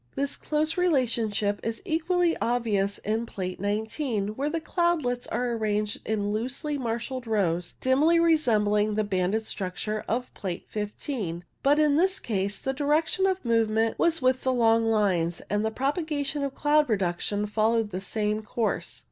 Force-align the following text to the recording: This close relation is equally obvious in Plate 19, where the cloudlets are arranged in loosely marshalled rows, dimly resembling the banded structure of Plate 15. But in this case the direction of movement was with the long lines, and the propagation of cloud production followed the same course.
This 0.15 0.35
close 0.35 0.77
relation 0.77 1.31
is 1.61 1.81
equally 1.85 2.35
obvious 2.37 2.97
in 2.97 3.27
Plate 3.27 3.59
19, 3.59 4.29
where 4.29 4.49
the 4.49 4.59
cloudlets 4.59 5.27
are 5.31 5.51
arranged 5.51 5.99
in 6.07 6.31
loosely 6.31 6.75
marshalled 6.75 7.27
rows, 7.27 7.75
dimly 7.79 8.19
resembling 8.19 8.95
the 8.95 9.03
banded 9.03 9.45
structure 9.45 10.03
of 10.07 10.33
Plate 10.33 10.65
15. 10.67 11.43
But 11.61 11.77
in 11.77 11.97
this 11.97 12.17
case 12.19 12.57
the 12.57 12.73
direction 12.73 13.27
of 13.27 13.45
movement 13.45 13.99
was 13.99 14.23
with 14.23 14.41
the 14.41 14.51
long 14.51 14.87
lines, 14.87 15.39
and 15.51 15.63
the 15.63 15.69
propagation 15.69 16.41
of 16.43 16.55
cloud 16.55 16.87
production 16.87 17.45
followed 17.45 17.91
the 17.91 18.01
same 18.01 18.41
course. 18.41 18.99